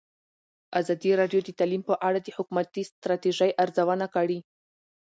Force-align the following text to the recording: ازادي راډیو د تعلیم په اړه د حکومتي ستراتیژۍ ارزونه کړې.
ازادي 0.79 1.11
راډیو 1.21 1.41
د 1.43 1.49
تعلیم 1.59 1.83
په 1.89 1.95
اړه 2.07 2.19
د 2.21 2.27
حکومتي 2.37 2.83
ستراتیژۍ 2.91 3.51
ارزونه 3.63 4.05
کړې. 4.15 4.39